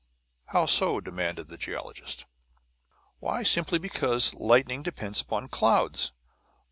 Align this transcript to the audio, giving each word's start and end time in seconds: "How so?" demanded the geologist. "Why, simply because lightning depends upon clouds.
"How 0.45 0.65
so?" 0.65 0.99
demanded 0.99 1.47
the 1.49 1.59
geologist. 1.59 2.25
"Why, 3.19 3.43
simply 3.43 3.77
because 3.77 4.33
lightning 4.33 4.81
depends 4.81 5.21
upon 5.21 5.49
clouds. 5.49 6.11